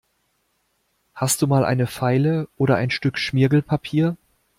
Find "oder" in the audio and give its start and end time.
2.57-2.75